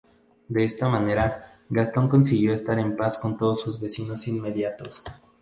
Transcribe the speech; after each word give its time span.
De 0.47 0.63
esta 0.65 0.89
manera, 0.89 1.59
Gastón 1.69 2.09
consiguió 2.09 2.55
estar 2.55 2.79
en 2.79 2.95
paz 2.97 3.19
con 3.19 3.37
todos 3.37 3.61
sus 3.61 3.79
vecinos 3.79 4.27
inmediatos. 4.27 5.03